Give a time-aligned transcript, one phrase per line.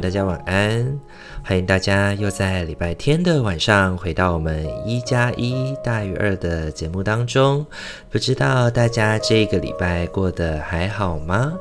[0.00, 1.00] 大家晚安！
[1.44, 7.66] 欢迎大家又在礼拜天的晚上回到我们一加一大于二的节目当中。
[8.08, 11.52] 不知道大家这个礼拜过得还好吗？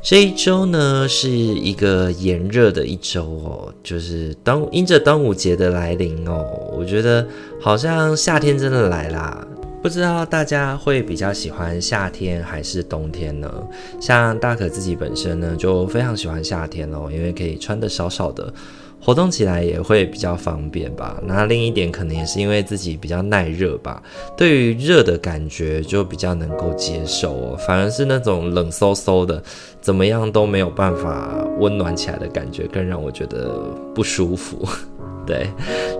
[0.00, 7.26] 这一周呢是一个炎热的一周哦，就是端，因着端午节的来临哦，我觉得
[7.60, 9.46] 好像夏天真的来啦。
[9.80, 13.50] 不知道大家会比较喜欢夏天还是冬天呢？
[14.00, 18.52] 像大可自己本身呢，就非常喜欢夏天哦，因为可以穿得少少的，
[19.00, 21.22] 活动起来也会比较方便吧。
[21.24, 24.02] 那另一点可能也是因为自己比较耐热吧，
[24.36, 27.56] 对于热的感觉就比较能够接受哦。
[27.66, 29.40] 反而是那种冷飕飕的，
[29.80, 33.48] 怎么样都没有办法温暖起来的感觉，更让我觉得
[33.94, 34.68] 不舒服。
[35.28, 35.46] 对，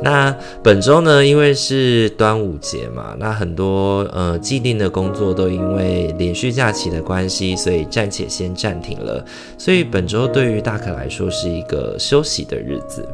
[0.03, 9.23] 那本周呢，因为是端午节嘛，那很多呃既定的工作都因为连续假期的关系，所以暂且先暂停了。
[9.59, 13.07] 所以本周对于大可来说是一个休息的日子。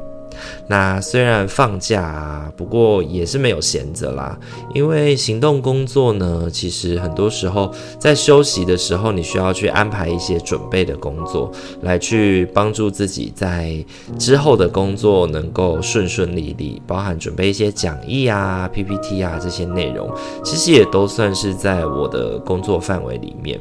[0.66, 4.38] 那虽然放假啊，不过也是没有闲着啦。
[4.74, 11.50] 因为行动工作呢，其实很多时候在休息的时候，你需要去安排一些准备的工作，
[11.82, 13.84] 来去帮助自己在
[14.18, 20.10] 之后的工作能够顺顺利利，包含准备一些讲义啊、PPT 啊这些内容，
[20.42, 23.60] 其实也都算是在我的工作范围里面。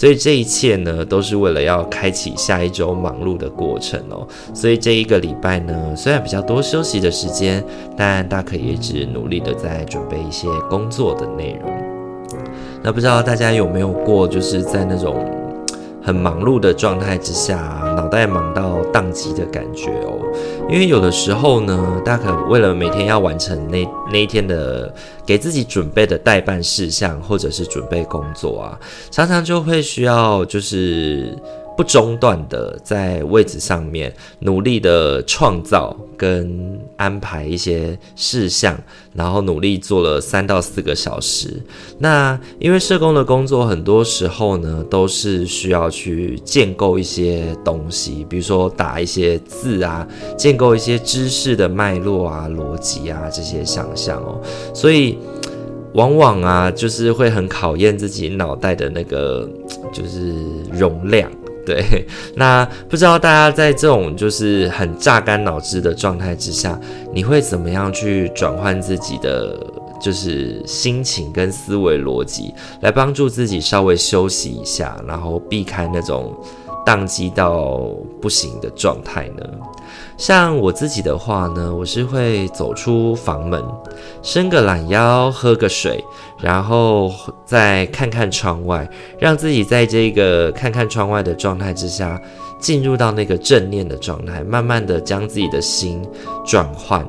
[0.00, 4.26] 所以这一切呢，都是为了要开启下一周忙碌的过程哦。
[4.54, 7.62] 所以这一个礼拜呢，虽然比较多休息的时间，
[7.98, 11.70] 但大可也一直努力的在准备一些工作的内容。
[12.82, 15.39] 那不知道大家有没有过，就是在那种。
[16.02, 17.56] 很忙碌的状态之下，
[17.96, 20.18] 脑袋忙到宕机的感觉哦。
[20.68, 24.92] 因为有的时候呢，大可为了每天要完成那那一天的
[25.26, 28.78] 给自己准备的代办事项，或者是准备工作啊，
[29.10, 31.36] 常常就会需要就是。
[31.80, 38.78] 不中断的在位置上面努力的创造跟安排一些事项，
[39.14, 41.58] 然后努力做了三到四个小时。
[41.98, 54.38] 那因为社工的工作很多时候呢，都是需要去建构一些东西，比如说打一些字啊，建构一些知识的脉络啊、逻辑啊这些想象哦。
[54.74, 55.16] 所以
[55.94, 59.48] 往往啊，就是会很考验自己脑袋的那个
[59.90, 60.34] 就是
[60.70, 61.30] 容量。
[61.70, 62.04] 对，
[62.34, 66.76] 那不知道大家在这种就是很榨干脑汁的状态之下，
[67.12, 69.56] 你会怎么样去转换自己的
[70.00, 76.34] 就是心情跟思维逻辑，来帮助自己稍微休息一下，然后避开那种
[76.84, 79.44] 宕机到不行的状态呢？
[80.16, 83.62] 像我自己的话呢，我是会走出房门，
[84.22, 86.04] 伸个懒腰，喝个水，
[86.38, 87.10] 然后
[87.44, 92.20] 再看看窗外，让自己在这个看看窗外的状态之下，
[92.60, 96.06] 进入到那个正念的状态，慢慢的将自己的心
[96.44, 97.06] 转换，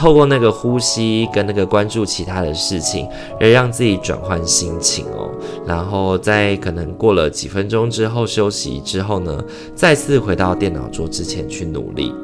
[0.00, 3.06] 透过那个呼吸跟那个关注其他的事情，
[3.38, 5.30] 来让自己转换心情哦。
[5.66, 9.44] 然后在可能过了几分钟之后休息之后呢，
[9.74, 12.14] 再次回到电脑桌之前去努力。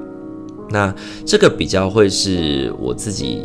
[0.70, 0.92] 那
[1.26, 3.42] 这个比较会是我自己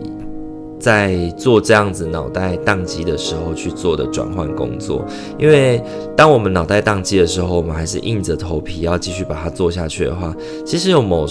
[0.80, 5.06] 在做这样子脑袋宕机的时候去做的转换工作，
[5.38, 5.84] 因为
[6.16, 10.34] 当我们脑袋宕机的时候，我们还是硬着头皮要继续把它做下去的话，
[10.66, 11.28] 其实有某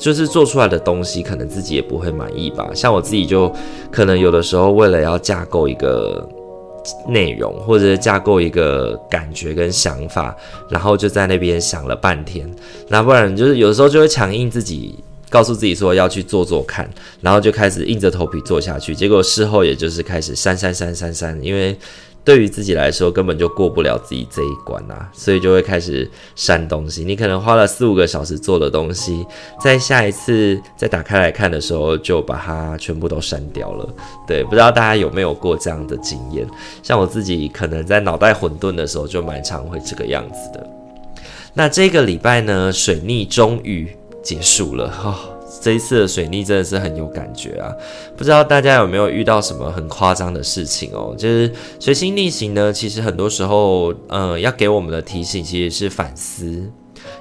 [0.00, 2.70] 就是做出来的东西，可能自己也不会满意吧。
[2.74, 3.52] 像我自己就
[3.90, 6.26] 可能有的时候为了要架构一个。
[7.06, 10.34] 内容或者架构一个感觉跟想法，
[10.70, 12.50] 然后就在那边想了半天，
[12.88, 14.94] 那不然就是有时候就会强硬自己，
[15.28, 16.88] 告诉自己说要去做做看，
[17.20, 21.76] 然后就开始硬着头皮做下去，结果事后也就是开始删删删删删，因为。
[22.22, 27.02] 对于自己来说，根本就过不了自己这一关啊，所以就会开始删东西。
[27.02, 29.26] 你可能花了四五个小时做的东西，
[29.58, 33.88] 在下一次再打开来看的时候，就把它全部都删掉了。
[34.26, 36.46] 对，不知道大家有没有过这样的经验？
[36.82, 40.66] 像我自己，可能在脑袋混沌的时候，就蛮常会这个样子的。
[41.54, 43.88] 那这个礼拜呢，水逆终于
[44.22, 45.18] 结束了哈。
[45.60, 47.74] 这一次的水逆真的是很有感觉啊！
[48.16, 51.14] 不知道大家有没有遇到什么很夸张的事情哦？
[51.18, 56.70] 就是随心逆行呢，其实很多时候，嗯，要给我们的提醒其实是反思。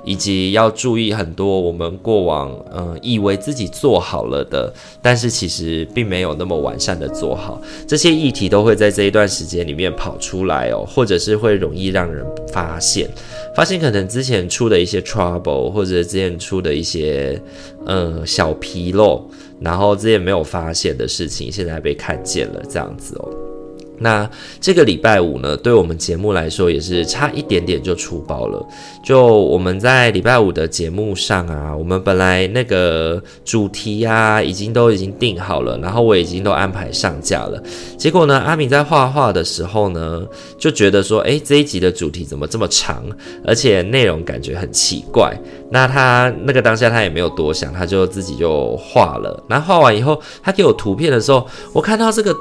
[0.04, 13.10] 以及要注意很多我们过往嗯、以为自己做好了的，但是其实并没有那么完善的做好，这些议题都会在这一段时间里面跑出来哦，或者是会容易让人发现，
[13.56, 17.42] 发现可能之前出的一些 trouble，或者之前出的一些
[17.86, 19.30] 嗯、呃、小纰漏，
[19.60, 23.49] 然后之前没有发现的事情，现在被看见了，这样子哦。
[24.00, 24.30] 那
[24.60, 28.66] 这个礼拜五呢，对我们节目来说也是差一点点就出包了。
[29.04, 37.62] 就我们在礼拜五的节目上啊，我们本来那个主题啊，已经都已经定好了，然后我已经都安排上架了。
[37.98, 40.26] 结果呢，阿明在画画的时候呢，
[40.58, 43.04] 就觉得说，诶，这一集的主题怎么这么长，
[43.46, 45.38] 而且内容感觉很奇怪。
[45.72, 49.44] 那他那个当下他也没有多想，他就自己就画了。
[49.48, 52.36] 那画完以后，他给我图片的时候，我看到这个。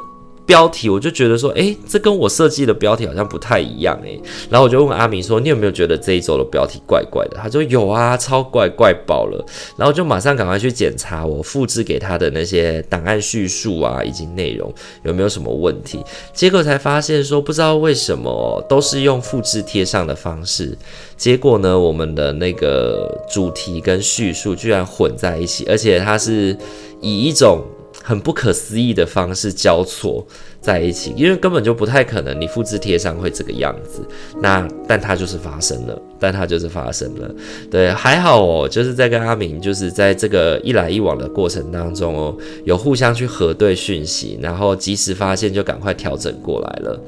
[0.48, 4.18] 标题我就觉得说，诶，这跟我设计的标题好像不太一样诶。
[4.48, 7.36] 然后我就问阿明说，你有没有觉得这一周的标题怪怪的？
[7.36, 9.44] 他说有啊，超怪，怪爆了。
[9.76, 14.72] 然后就马上赶快去检查我复制给他的那些档案叙述啊，以及内容
[15.02, 16.02] 有没有什么问题。
[16.32, 20.74] 结果才发现说，不知道为什么都是用复制贴上的方式。
[21.18, 26.56] 结果呢，我们的那个主题跟叙述居然混在一起，而且它是
[27.02, 27.62] 以一种。
[28.08, 30.26] 很不可思议的方式交错
[30.62, 34.00] 在一起，因为根本就不太可能，你复制贴上会这个样子。
[34.40, 37.30] 那但它就是发生了，但它就是发生了。
[37.70, 47.00] 对，还好哦，就是在跟阿明，就是在这个一来一往的过程当中哦，有互相去核对讯息，然后及时发现就赶快调整过来了。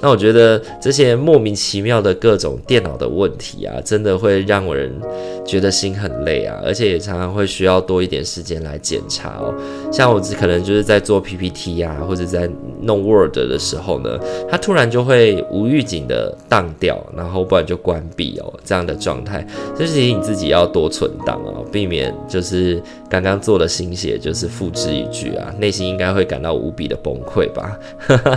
[0.00, 4.92] 那我觉得这些莫名其妙的各种电脑的问题啊，真的会让人
[5.44, 9.54] 觉得心很累啊，而且也常常会需要多一点时间来检查哦。
[9.90, 12.48] 像我只可能就是在做 PPT 啊，或者在
[12.82, 14.18] 弄 Word 的时候呢，
[14.50, 27.78] 它突然就会无预警的当掉，然后不然就关闭哦，这样的状态，所以你自己要多存档哦，避免就是刚刚做的心血就是付之一炬啊，内心应该会感到无比的崩溃吧。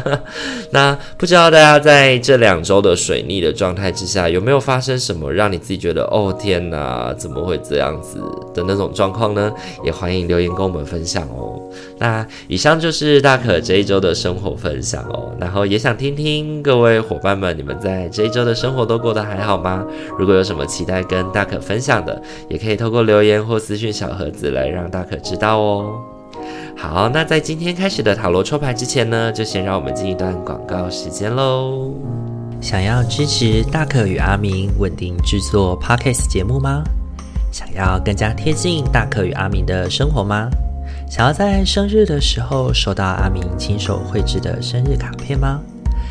[0.71, 1.49] 那不知道。
[1.49, 8.19] 大家在这两周的水逆的状态之下，有没有发生什么让你自己觉得哦天哪，怎么会这样子
[8.53, 9.51] 的那种状况呢？
[9.83, 11.59] 也欢迎留言跟我们分享哦。
[11.97, 15.33] 那以上就是大可这一周的生活分享哦。
[15.39, 19.83] 然后也想听听各位伙伴们，你们在这一周的生活都过得还好吗？
[20.17, 26.01] 如果有什么期待跟大可分享的，也可以透过留言或私讯小盒子来让大可知道哦。
[26.75, 31.93] 好，那在今天开始的塔罗抽牌之前呢，就先让我们进一段广告时间喽。
[32.61, 36.83] 想要支持大可与阿明稳定制作 Podcast 节目吗？
[37.51, 40.49] 想要更加贴近大可与阿明的生活吗？
[41.09, 45.59] 想要在生日的时候收到阿明亲手绘制的生日卡片吗？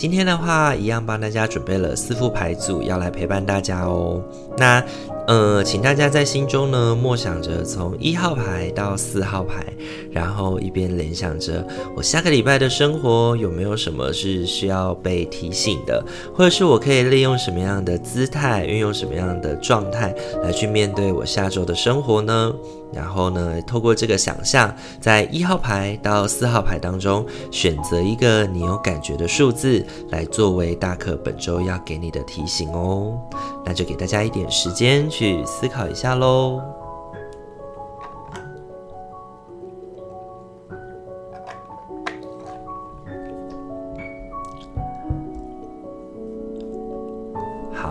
[0.00, 4.18] 今天的话，一样帮大家准备了四副牌组，要来陪伴大家哦。
[4.56, 4.82] 那，
[5.26, 9.62] 呃，请大家在心中呢默想着从一号牌到四号牌，
[10.10, 11.62] 然后一边联想着
[11.94, 16.02] 我下个礼拜的生活有没有什么是需要被提醒的，
[16.34, 22.50] 或者是我可以利用什么样的姿态，运用什么样的状态来去面对我下周的生活呢？
[22.92, 33.18] 然后呢，透过这个想象，在一号牌到四号牌当中，选择一个你有感觉的数字，来作为大可本周要给你的提醒哦。
[33.64, 36.60] 那就给大家一点时间去思考一下喽。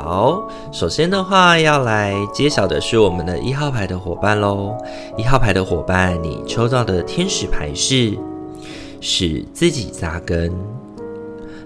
[0.10, 4.76] 好，首先的话要来揭晓的是我们的一号牌的伙伴喽。
[5.16, 8.18] 一号牌的伙伴，你抽到的天使牌是
[9.00, 10.52] 使自己扎根。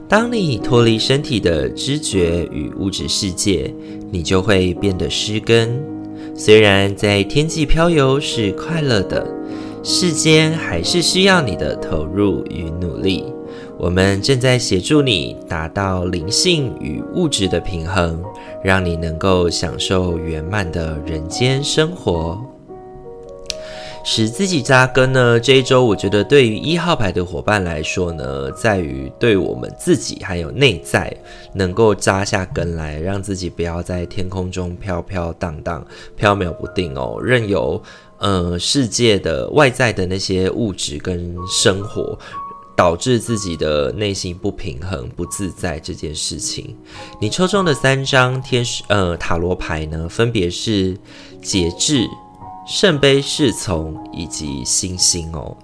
[0.09, 3.73] 当你脱离身体的知觉与物质世界，
[4.11, 5.81] 你就会变得失根。
[6.35, 9.25] 虽然在天际飘游是快乐的，
[9.83, 13.32] 世间还是需要你的投入与努力。
[13.83, 18.23] 我们正在协助你达到灵性与物质的平衡，
[18.63, 22.41] 让你能够享受圆满的人间生活。
[24.05, 25.37] 使自己扎根呢？
[25.37, 31.13] 这一周我觉得对于一号牌的伙伴来说呢，在于对我们自己还有内在
[31.53, 35.85] 能够扎下根来，让自己不要在天空中飘飘荡荡、
[36.15, 37.81] 飘渺不定哦，任由
[38.19, 42.17] 呃世界的外在的那些物质跟生活。
[42.75, 46.75] 导致自己的内心不平衡、不自在这件事情。
[47.19, 50.97] 你抽中的三张天使呃塔罗牌呢，分别是
[51.41, 52.07] 节制、
[52.67, 55.55] 圣杯侍从以及星星哦。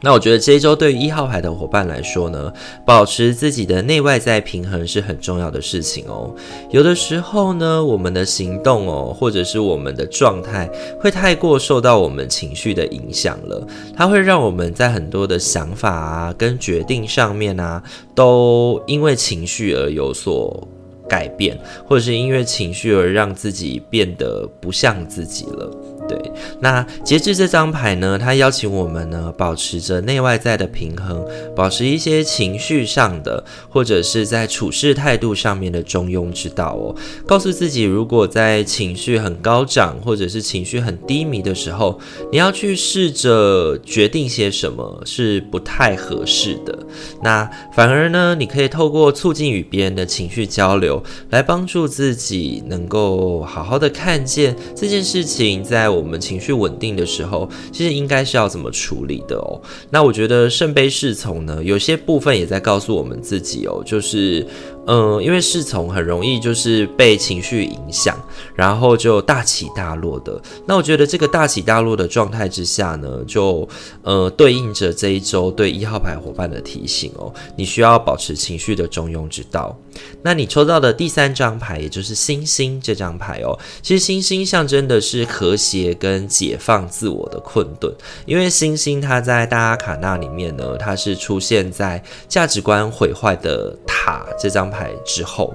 [0.00, 2.52] 那我觉得这一周对于一号牌的伙伴来说呢，
[2.86, 6.32] 保持自己的内外在平衡是很重要的事情哦。
[6.70, 17.82] 有的时候呢，我们的行动哦，或者是我们的状态，会太过受到我们情绪的影响了，它会让我们在很多的想法啊跟决定上面啊，
[18.14, 20.68] 都因为情绪而有所
[21.08, 25.97] 改变，或者是因为情绪而让自己变得不像自己了。
[26.08, 31.22] 对，那截至这张牌呢，它邀请我们呢，保持着内外在的平衡，
[31.54, 36.96] 保持一些情绪上的，或者是在处事态度上面的中庸之道哦。
[37.26, 42.00] 告诉自己，如果在情绪很高涨，或者是情绪很低迷的时候，
[42.32, 46.78] 你要去试着决定些什么，是不太合适的。
[47.22, 55.97] 那反而呢，你可以透过促进与别人的情绪交流，来帮助自己能够好好的看见这件事情在。
[55.98, 59.60] 我们情绪稳定的时候，其实应该是要怎么处理的哦？
[59.90, 64.46] 那我觉得圣杯侍从呢，有些部分也在告诉我们自己哦，就是。
[64.90, 68.18] 嗯，因为侍从很容易就是被情绪影响，
[68.58, 70.42] 然后就大起大落的。
[70.66, 73.66] 那我觉得这个大起大落的状态之下呢，就
[74.02, 79.78] 呃对应着这一周对一号牌伙伴的提醒哦，你需要保持情绪的中庸之道。
[80.22, 87.92] 那你抽到的第三张牌，也就是星星这张牌哦，其实星星象征的是和谐跟解放自我的困顿，
[88.26, 95.54] 因为星星它在大阿卡那里面呢，它是出现在价值观毁坏的塔这张牌之后，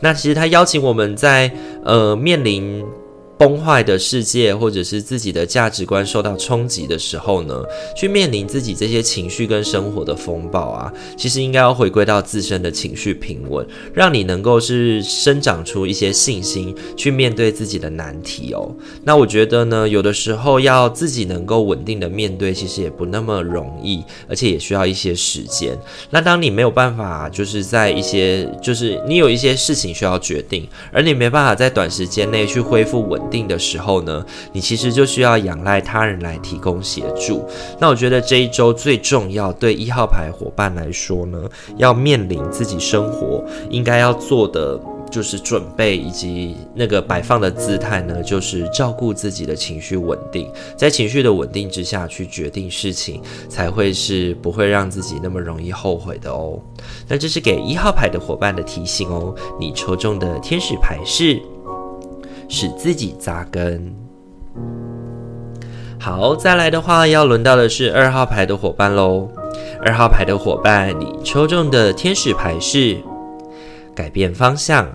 [0.00, 1.52] 那其实他邀请我们在
[1.84, 3.03] 呃面临。
[3.44, 7.62] 崩坏的世界，或者是自己的价值观受到冲击的时候呢，
[7.94, 18.74] 去面临自己这些情绪跟生活的风暴啊，其实应该要回归到自身的情绪平稳，让你能够是生长出一些信心，去面对自己的难题哦。
[19.02, 25.78] 那我觉得呢，有的时候要自己能够稳定的面对，其实也不那么容易，而且也需要一些时间。
[26.08, 33.20] 那当你没有办法，就是在一些，就是你有一些事情需要决定，而你没办法在短时间内去恢复稳。
[33.34, 37.44] 定的时候呢，你其实就需要仰赖他人来提供协助。
[37.80, 41.38] 那我觉得这一周最重要，对一号牌伙伴来说呢，
[41.76, 56.58] 要面临自己生活应该要做的就是准备，以及那个摆放的姿态呢，就是照顾自己的情绪稳定，在情绪的稳定之下去决定事情，才会是不会让自己那么容易后悔的哦。
[57.08, 59.34] 那这是给一号牌的伙伴的提醒哦。
[59.58, 61.42] 你抽中的天使牌是。
[62.48, 63.94] 使自己扎根。
[65.98, 69.28] 好，再来的话，要轮到的是二号牌的伙伴喽。
[69.84, 72.98] 二号牌的伙伴，你抽中的天使牌是
[73.94, 74.86] 改变方向。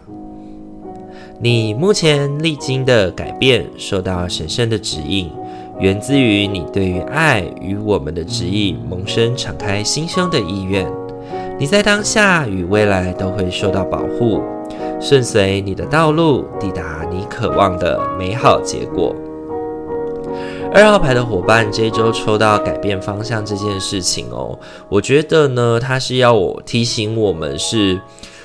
[1.41, 5.31] 你目前历经的改变，受到神圣的指引，
[5.79, 10.85] 源自于你对于爱与我们的指引萌生敞开心胸的意愿。
[11.57, 14.41] 你在当下与未来都会受到保护。
[15.01, 19.15] 顺随你的道路，抵达你渴望的美好结果。
[20.71, 27.99] 二号牌的伙伴，这一周抽到改变方向这件事情哦，我觉得呢，它是要我提醒我们是，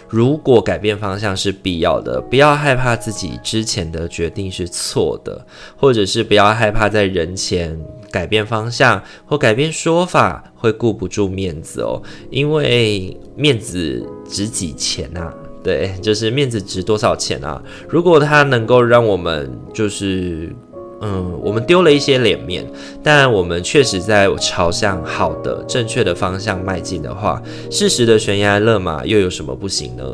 [0.08, 5.44] 如果改变方向是必要的，不要害怕自己之前的决定是错的，
[5.76, 7.78] 或者是不要害怕在人前
[8.10, 12.00] 改变方向或改变说法会顾不住面子哦，
[12.30, 15.30] 因为面子值几钱啊？
[15.64, 17.60] 对，就是面子值多少钱啊？
[17.88, 20.54] 如果它能够让我们就是，
[21.00, 22.64] 嗯，我们丢了一些脸面，
[23.02, 30.04] 但我们确实在朝向好的、正确的方向迈进的话，适时的悬崖勒马又有什么不行呢？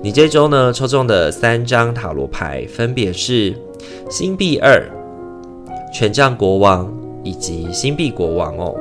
[0.00, 3.52] 你这周呢，抽中的三张塔罗牌分别是
[4.08, 4.80] 星币二、
[5.92, 6.88] 权杖国王
[7.24, 8.74] 以及星币国王哦。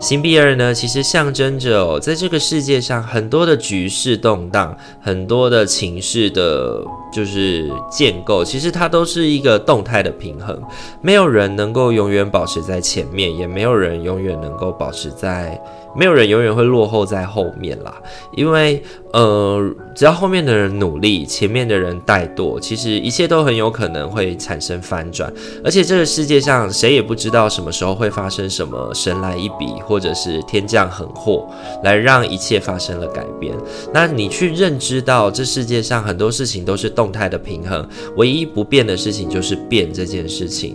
[0.00, 10.60] 星币二呢，其实象征着哦，在这个世界上很多的局势动荡，很多的情势的，就是建构，其实它都是一个动态的平衡。
[11.00, 15.62] 没有人能够永远保持在前面，也没有人永远能够保持在。
[15.96, 17.94] 没有人永远会落后在后面啦，
[18.32, 25.32] 因为呃，只要后面的人努力，前面的人怠惰，其实一切都很有可能会产生翻转。
[25.62, 31.48] 而且这个世界上谁也不知道什么时候会发生什么神来一笔，或者是天降横祸，
[31.84, 33.54] 来让一切发生了改变。
[33.92, 40.74] 那你去认知到这世界上很多事情都是动动态的平衡，唯一不变的事情就是变这件事情。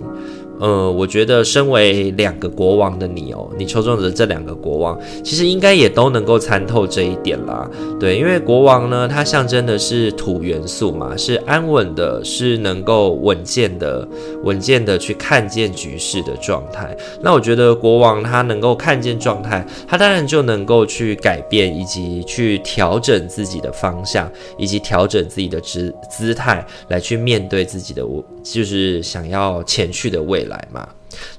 [0.60, 7.70] 呃，我觉得身为两个国王的你哦，你抽中的这两个国王，其实应该也都能够参透这一点啦。
[8.00, 14.06] 对，因为国王呢，它象征的是土元素嘛，是安稳的，是能够稳健的、
[14.44, 16.96] 稳健的去看见局势的状态。
[17.22, 28.04] 那我觉得国王他能够看见状态，他当然就能够去改变以及去调整自己的方向，以及调整自己的姿姿态，来去面对自己的，
[28.44, 30.49] 就是想要前去的未来。
[30.50, 30.90] 来嘛，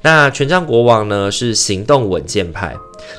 [0.03, 2.77] 那权杖国王呢，是行动稳健派。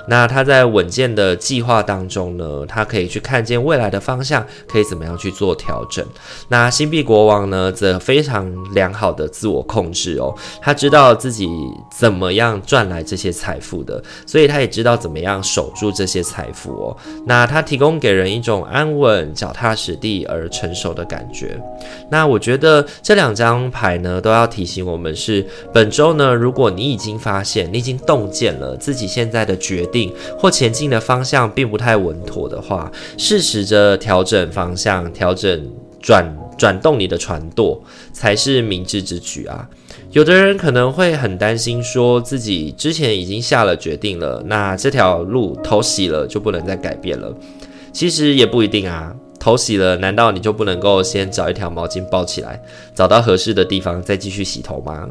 [0.08, 6.06] 那他在稳健的计划当中呢，他可以去看见未来的方向，可以怎么样去做调整。
[6.48, 11.50] 那星币国王呢，则非常良好的自我控制哦，他知道自己
[11.92, 16.98] 怎么样赚来这些财富的，所以他也知道怎么样守住这些财富哦。
[17.26, 21.60] 那他提供给人一种安稳、脚踏实地而成熟的感觉。
[22.10, 35.66] 那我觉得这两张牌呢，都要提醒我们是本周呢，如如果你已经发现你已经洞见了自己现在的决定或前进的方向并不太稳妥的话，适时着调整方向，调整
[36.02, 37.82] 转转动你的船舵，
[38.12, 39.70] 才是明智之举啊！
[40.12, 47.34] 有的人可能会很担心，说自己之前已经下了决定了，那这条路头洗了就不能再改变了。
[47.94, 52.62] 其实也不一定啊，头洗了，难道你就不能够先找一条毛巾包起来，
[52.94, 55.08] 找到合适的地方再继续洗头吗？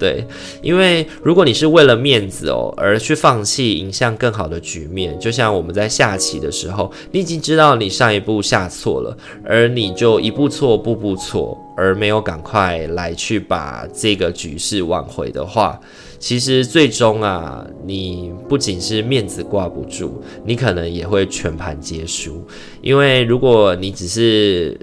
[0.00, 0.24] 对，
[0.62, 9.14] 因为如果你是为了面子哦而去放弃迎向更好的局面，就像我们在下棋的时候，你已经知道你上一步下错了，
[9.44, 15.78] 而你就一步错步步错，而没有赶快来去把这个局势挽回的话，
[16.18, 22.42] 其实最终啊，你不仅是面子挂不住，你可能也会全盘皆输。
[22.80, 24.80] 因为如果你只是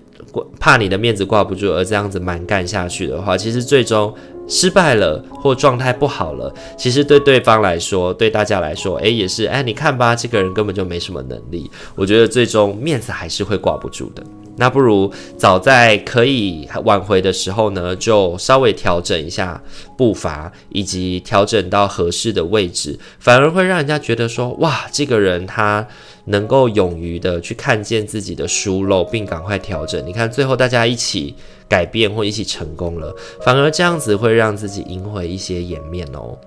[0.60, 4.14] 怕你的面子挂不住而这样子蛮干下去的话，其实最终。
[4.48, 11.70] 失败了或状态不好了，其实对对方来说，对大家来说，诶，也是，诶，你看吧，这个人根本就没什么能力。
[11.96, 14.24] 我觉得最终面子还是会挂不住的。
[14.58, 19.62] 那不如早在可以挽回的时候呢，就稍微调整一下
[19.98, 25.88] 步伐，以及调整到合适的位置，反而会让人家觉得说，哇，这个人他
[26.26, 30.06] 能够勇于的去看见自己的疏漏，并赶快调整。
[30.06, 31.36] 你看，最后大家一起。
[31.70, 36.38] 改变或一起成功了，反而这样子会让自己赢回一些颜面哦。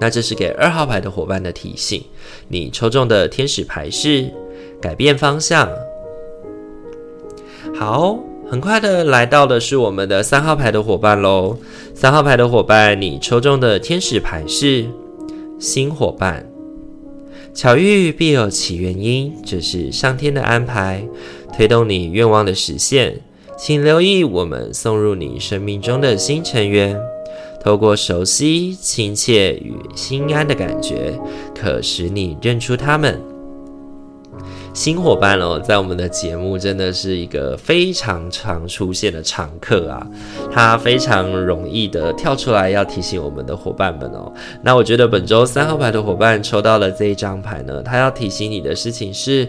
[0.00, 2.02] 那这是给二号牌的伙伴的提醒。
[2.48, 4.28] 你抽中的天使牌是
[4.82, 5.70] 改变方向。
[7.74, 8.18] 好，
[8.50, 11.56] 很快的来到的是我们的三号牌的伙伴喽。
[11.94, 14.86] 三号牌的伙伴，你抽中的天使牌是
[15.58, 16.46] 新伙伴。
[17.52, 21.04] 巧遇必有其原因，这是上天的安排，
[21.52, 23.20] 推动你愿望的实现。
[23.58, 26.98] 请留意我们送入你生命中的新成员，
[27.62, 31.12] 透过熟悉、亲切与心安的感觉，
[31.54, 33.20] 可使你认出他们。
[34.72, 40.06] 新伙伴哦，在我们的节目真的是一个非常常出现的常客啊，
[40.52, 44.32] 他非常容易的跳出来要提醒我们的伙伴们哦。
[44.62, 49.48] 那我觉得本周三号牌的伙伴抽到了这一张牌呢，他要提醒你的事情是。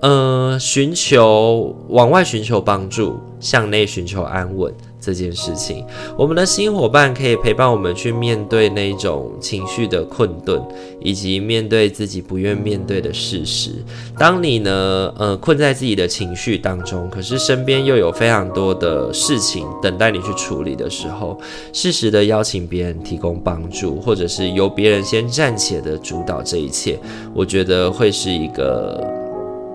[0.00, 4.70] 呃，寻求往外寻求帮助，向内寻求安稳
[5.04, 5.84] 这件事情，
[6.16, 10.58] 我们的新伙伴可以陪伴我们去面对那种情绪的困顿，
[11.00, 13.70] 以及面对自己不愿面对的事实。
[14.18, 21.38] 当你呢，呃，困在自己的情绪当中，可是身边又有非常多的事情等待你去处理的时候，
[21.72, 26.98] 适时的邀请别人提供帮助，或者是由别人先暂且的主导这一切，
[27.34, 29.23] 我觉得会是一个。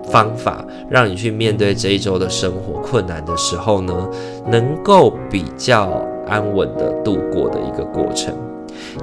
[0.04, 4.08] 方法让你去面对这一周的生活困难的时候呢，
[4.50, 8.34] 能够比较安稳的度过的一个过程。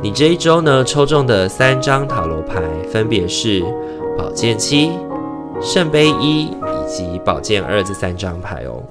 [0.01, 3.63] 你这一周呢，抽中的三张塔罗牌分别是
[4.17, 4.91] 宝剑七、
[5.61, 6.51] 圣杯一以
[6.87, 8.81] 及宝剑二这三张牌哦。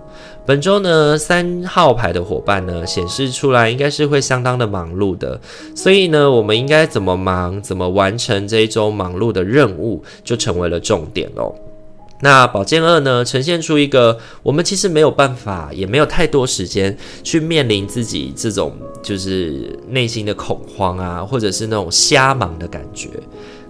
[0.45, 5.41] 本周呢，三号牌的伙伴呢，显示出来应该是会相当的忙碌的，
[5.75, 11.53] 所以呢，我们应该怎么忙，怎么完成这一周忙碌的任务，就成为了重点哦。
[12.21, 23.11] 那宝剑二呢，呈现出一个我们其实没有办法，也没有太多时间去面临自己这种就是内心的恐慌啊，或者是那种瞎忙的感觉。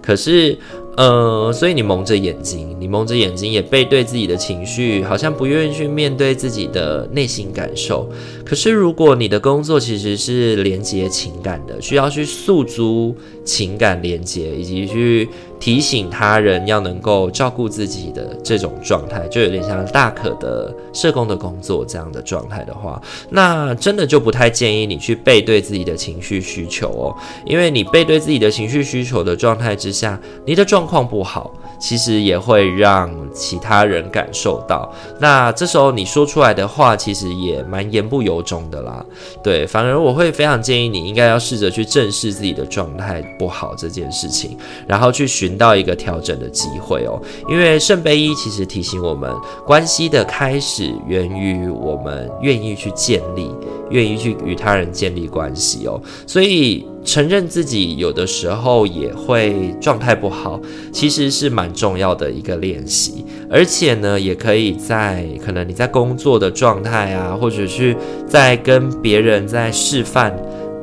[0.01, 0.57] 可是，
[0.95, 8.09] 呃，所以你蒙着眼睛，你蒙着眼睛也背对自己的情绪，好像不愿意去面对自己的内心感受。
[8.47, 15.27] 可是，如果你的工作其实是连接情感的，需要去诉诸情感连接，以及去
[15.59, 34.89] 提醒他人要能够照顾自己的这种状态，就有点像大可的社工的工作这样的状态的话，那真的就不太建议你去背对自己的情绪需求哦，因为你背对自己的情绪需求的状态之下，你的状况不好，其实也会让其他人感受到。
[35.19, 39.05] 那这时候你说出来的话，其实也蛮言不由中的啦。
[39.43, 43.23] 对，反而我会非常建议你应该要试着去正视自己的状态。
[43.37, 47.21] 不好这件事情，然后去寻到一个调整的机会哦。
[47.47, 49.31] 因为圣杯一其实提醒我们，
[49.65, 53.51] 关系的开始源于我们愿意去建立，
[53.89, 56.01] 愿意去与他人建立关系哦。
[56.25, 60.59] 所以承认自己有的时候也会状态不好，
[60.91, 63.25] 其实是蛮重要的一个练习。
[63.49, 67.95] 而且呢，也可以在可能你在工作的状态啊，或者是
[68.27, 70.37] 在跟别人在示范。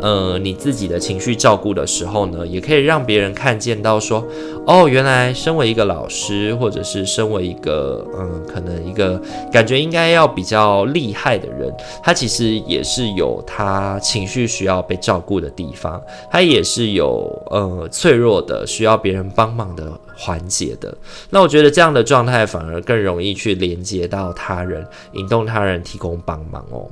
[0.04, 4.22] 呃，你自己的情绪照顾的时候呢，也可以让别人看见到说，
[4.66, 9.18] 哦，原来身为一个老师，或者是身为一个，嗯，可能一个
[9.50, 15.98] 感觉应该要比较厉害的人，他其实也是有他情绪需要被照顾的地方，
[16.30, 20.94] 他也是有呃脆弱的，需要别人帮忙的环节的。
[21.30, 26.86] 那我觉得这样的状态反而更容易去连接到他人，引动他人提供帮忙哦。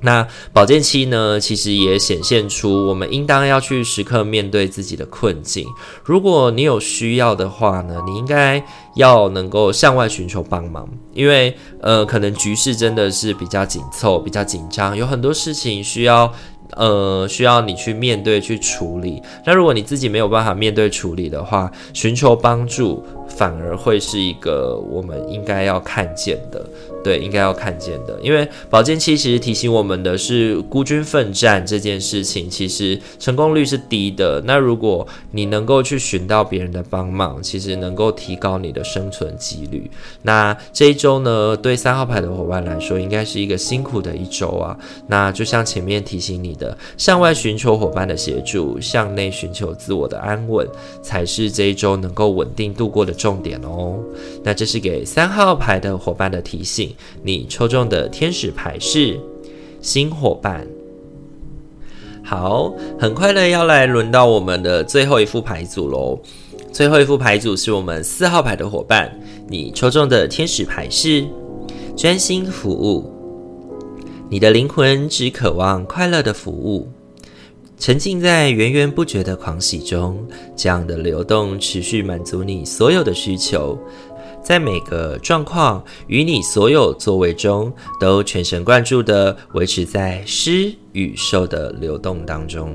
[0.00, 5.66] 那保健期呢，其实也显现出我们应当要去时刻面对自己的困境。
[6.04, 8.62] 如果你有需要的话呢，你应该
[8.94, 16.32] 要能够向外寻求帮忙，因为呃，可能局势真的是比较紧凑、比较紧张，有很多事情需要。
[16.72, 19.22] 呃，需要你去面对、去处理。
[19.44, 26.68] 那如果你自己没有办法面对处理的话，寻求帮助反而会是一个我们应该要看见的，
[27.06, 28.18] 对，应该要看见的。
[28.20, 34.42] 因为宝剑七其实提醒我们的是，孤军奋战这件事情其实成功率是低的。
[34.44, 39.88] 那如果你能够去寻到别人的帮忙，其实能够提高你的生存几率。
[40.22, 44.76] 那这一周呢，对三号牌的伙伴来说，应该是一个辛苦的一周啊。
[45.06, 46.76] 那就像前面提醒你的。
[46.96, 50.66] 向外寻求伙伴的协助，向内寻求自我的安稳，
[51.02, 54.00] 才是这一周能够稳定度过的重点哦。
[54.42, 56.95] 那这是给三号牌的伙伴的提醒。
[57.22, 59.18] 你抽中的天使牌是
[59.80, 60.66] 新伙伴。
[62.24, 66.18] 好，很快的要来轮到我们的最后一副牌组喽。
[66.72, 69.10] 最后一副牌组是我们四号牌的伙伴，
[69.48, 71.24] 你抽中的天使牌是
[71.96, 73.10] 专心服务。
[74.28, 76.88] 你的灵魂只渴望快乐的服务，
[77.78, 83.78] 沉浸在源源不绝的狂喜中，这样的流动持续满足你所有的需求，
[84.46, 92.72] 在每个状况与你所有作为中，都全神贯注地维持在施与受的流动当中。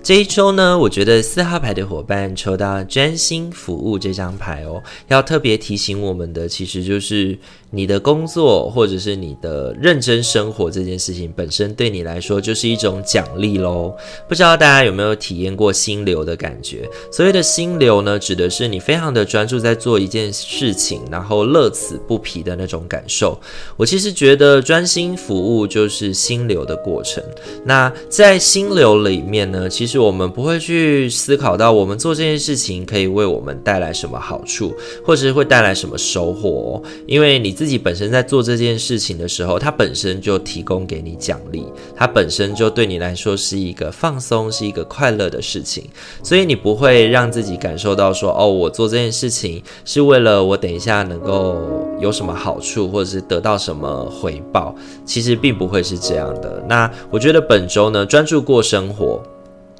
[0.00, 7.36] 这一周呢，我觉得四号牌的伙伴抽到专心服务这张牌哦，要特别提醒我们的，其实就是
[7.70, 13.94] 你的工作或者是你的认真生活这件事情本身对你来说就是一种奖励喽。
[14.26, 16.88] 不知道大家有没有体验过心流的感觉？
[17.12, 23.38] 所谓的心流呢，指的是你非常的专注在做一件事情，然后乐此不疲的那种感受。
[23.76, 27.22] 我其实觉得专心服务就是心流的过程。
[27.64, 29.98] 那在心流里面呢，其实。
[29.98, 34.72] 我们不会去思考到我们做这件事情可以为我们带来什么好处，
[35.04, 36.82] 或者是会带来什么收获哦。
[37.04, 41.64] 因为你自己本身在做这件事情的时候，它本身就提供给你奖励，
[41.96, 45.82] 它本身就对你来说是一个放松，是一个快乐的事情。
[46.22, 51.60] 所以你不会让自己感受到说，哦，我做这件事情是为了我等一下能够
[52.00, 54.72] 有什么好处，或者是得到什么回报。
[55.04, 56.62] 其实并不会是这样的。
[56.68, 59.20] 那我觉得本周呢，专注过生活。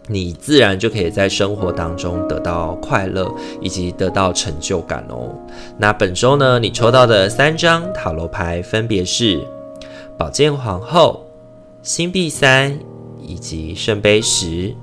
[0.09, 5.33] 你自然就可以在生活当中得到快乐，以及得到成就感哦。
[5.77, 9.41] 那本周呢，你抽到的三张塔罗牌分别是
[10.17, 11.25] 宝剑皇后、
[11.83, 12.79] 星币三
[13.21, 14.75] 以及圣杯十。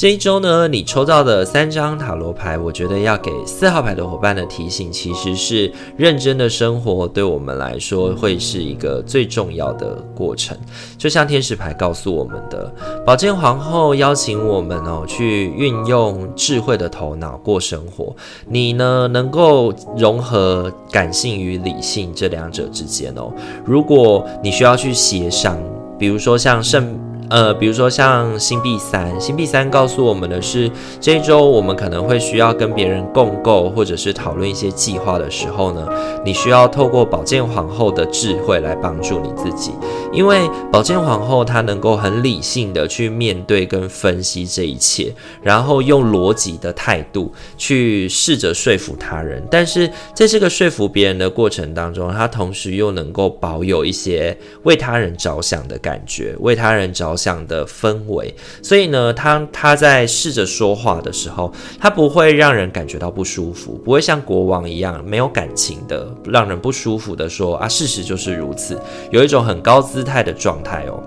[0.00, 10.56] 这一周呢，你抽到的三张塔罗牌，我觉得要给四号牌的伙伴的提醒，其实是认真的生活对我们来说会是一个最重要的过程。
[10.96, 18.16] 就像天使牌告诉我们的，宝剑皇后邀请我们哦，去运用智慧的头脑过生活。
[18.48, 23.30] 你呢，能够融合感性与理性这两者之间哦。
[23.66, 25.58] 如果你需要去协商，
[25.98, 26.98] 比如说像圣。
[27.30, 30.68] 呃，比如说像星币三，星币三告诉我们的是，
[31.00, 35.86] 这一周我们可能会需要跟别人共构或者是讨论一些计划的时候呢，
[36.24, 39.70] 你需要透过宝剑皇后的智慧来帮助你自己，
[40.12, 40.40] 因为
[40.72, 68.80] 宝剑皇后她能够很理性的去面对跟分析这一切，然后用逻辑的态度去试着说服他人，但是在这个说服别人的过程当中，她同时又能够保有一些为他人着想的感觉，为他人着想的氛围，所以呢，他他在试着说话的时候，他不会让人感觉到不舒服，不会像国王一样没有感情的让人不舒服的说啊，事实就是如此，
[69.10, 71.02] 有一种很高姿态的状态哦。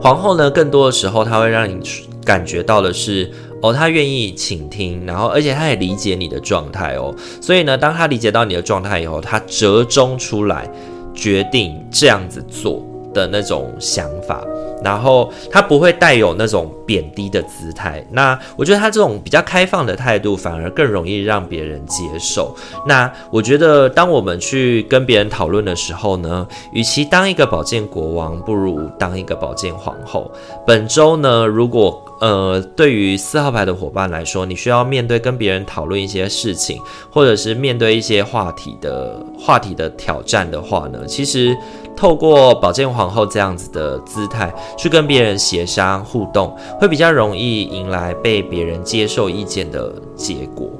[0.00, 1.78] 皇后呢，更多的时候，他会让你
[2.24, 3.30] 感觉到的是
[3.60, 10.66] 哦，他愿意倾听，然后而且他也理解你的状态哦，所以呢，当他理解到你的状态以后，他折中出来
[11.14, 12.82] 决定这样子做。
[13.12, 14.44] 的那种想法。
[14.82, 22.56] 然后他不会带有那种贬低的姿态，那我觉得他这种比较开放的态度反而更容易让别人接受。
[22.86, 30.30] 那我觉得当我们去跟别人讨论的时候呢，与其当一个保健国王，不如当一个保健皇后。
[30.66, 36.80] 本周呢，如果呃对于四号牌的伙伴来说，你需要面对跟别人讨论一些事情，
[37.10, 41.56] 或者是面对一些话题的话题的挑战的话呢，其实。
[41.96, 50.70] 透过宝剑皇后这样子的姿态去跟别人协商互动，会比较容易迎来被别人接受意见的结果。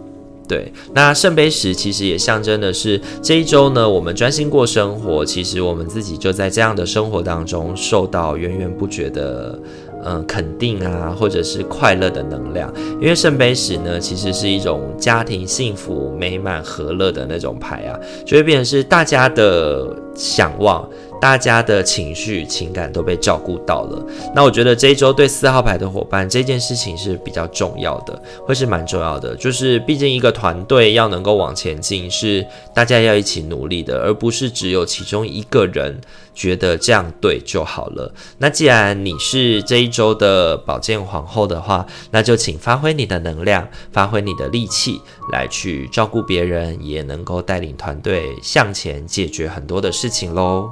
[0.48, 9.61] 对，那圣杯十其实也象征的是这一周呢，我们专心过生活，其实我们自己就在这样的生活当中受到源源不绝的。
[10.05, 20.89] 嗯，肯定啊，或者是快乐的能量，因为圣杯十呢，其实是一种家庭幸福、美满、和乐的那种牌啊，就会变成是大家的想望，
[21.21, 24.05] 大家的情绪、情感都被照顾到了。
[24.35, 29.37] 那我觉得这一周对四号牌的伙伴，这件事情是比较重要的，会是蛮重要的。
[29.37, 36.01] 就是毕竟一个团队要能够往前进，是大家要一起努力的，而不是只有其中一个人。
[36.33, 38.11] 觉得这样对就好了。
[38.39, 45.03] 那既然你是这一周的宝剑皇后的话，那就请发挥你的能量，发挥你的力气，
[45.33, 50.71] 来去照顾别人，也能够带领团队向前，解决很多的事情喽。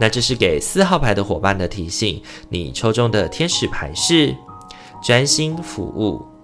[0.00, 2.22] 那这是给四号牌的伙伴的提醒。
[2.48, 4.34] 你抽中的天使牌是
[5.02, 6.37] 专心服务。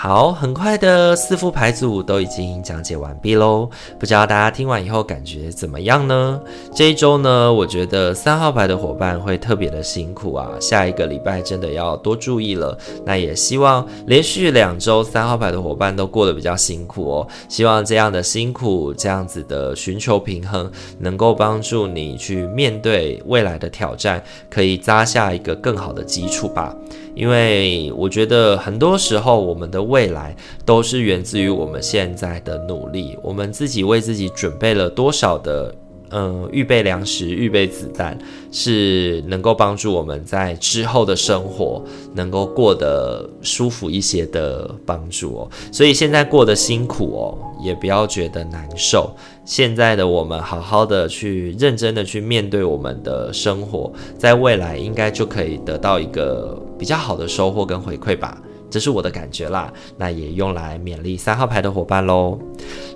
[0.00, 3.68] 好，很快的四副牌组都已经讲解完毕喽。
[3.98, 6.40] 不知道大家听完以后感觉怎么样呢？
[6.72, 10.50] 这一周呢，我觉得三号牌的伙伴会特别的辛苦啊。
[10.60, 12.78] 下一个礼拜真的要多注意了。
[13.04, 17.28] 那也希望连续两周三号牌的伙伴都过得比较辛苦哦。
[17.48, 26.72] 希望这样的辛苦，这样子的寻求平衡，能够帮助你去面对未来的挑战，可以扎下一个更好的基础吧。
[27.18, 33.18] 因为我觉得很多时候，我们的未来都是源自于我们现在的努力。
[33.24, 35.74] 我们自己为自己准备了多少的，
[36.10, 38.16] 嗯，预备粮食、预备子弹，
[38.52, 41.82] 是能够帮助我们在之后的生活
[42.14, 45.50] 能够过得舒服一些的帮助哦。
[45.72, 49.10] 所以现在过得辛苦哦，也不要觉得难受。
[49.44, 58.38] 现在的我们好好的去认真的去面对我们的生活，在未来应该就可以得到一个比较好的收获跟回馈吧，
[58.70, 59.72] 这是我的感觉啦。
[59.96, 62.38] 那也用来勉励三号牌的伙伴喽。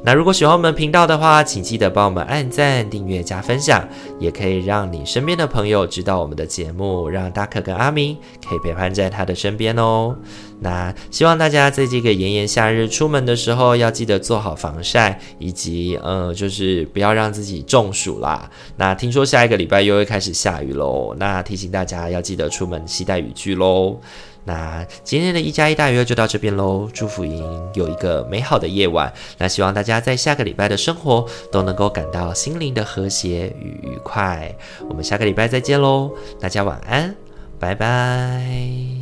[0.04, 3.86] 那如果喜欢我们频道的话，请记得帮我们按赞、订阅、加分享，
[4.18, 8.16] 也可以让你身边的朋友知道我们的节目，让大可跟阿明
[8.48, 10.16] 可以陪伴在他的身边哦。
[10.60, 18.48] 那希望大家在这个炎炎夏日出门的时候，要记得做好防晒，以及呃，就是不要让自己中暑啦。
[18.76, 23.98] 那听说下一个礼拜又会开始下雨喽，那提醒大家要记得出门携带雨具喽。
[24.44, 29.12] 那今天的一加一大于二就到这边喽，祝福您有一个美好的夜晚。
[29.38, 34.54] 那希望大家在下个礼拜的生活都能够感到心灵的和谐与愉快。
[34.88, 37.14] 我们下个礼拜再见喽，大家晚安，
[37.58, 39.01] 拜拜。